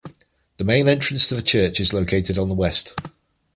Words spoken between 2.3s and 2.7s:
on the